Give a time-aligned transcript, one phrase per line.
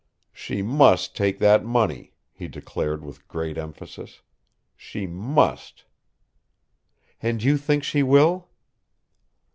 [0.33, 4.23] "She must take that money," he declared with great emphasis.
[4.75, 5.85] "She must!"
[7.21, 8.49] "And you think she will?"